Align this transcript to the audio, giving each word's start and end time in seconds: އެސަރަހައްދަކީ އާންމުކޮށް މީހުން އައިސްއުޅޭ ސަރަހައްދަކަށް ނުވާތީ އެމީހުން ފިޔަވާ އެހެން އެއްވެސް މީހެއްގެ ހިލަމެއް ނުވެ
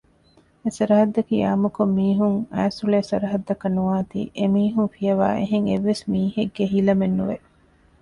އެސަރަހައްދަކީ 0.63 1.35
އާންމުކޮށް 1.43 1.93
މީހުން 1.97 2.37
އައިސްއުޅޭ 2.53 2.99
ސަރަހައްދަކަށް 3.09 3.75
ނުވާތީ 3.77 4.19
އެމީހުން 4.39 4.89
ފިޔަވާ 4.95 5.27
އެހެން 5.39 5.67
އެއްވެސް 5.69 6.03
މީހެއްގެ 6.11 6.63
ހިލަމެއް 6.73 7.17
ނުވެ 7.17 7.37